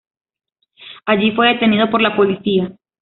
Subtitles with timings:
[1.05, 2.75] Allí fue detenido por la policía.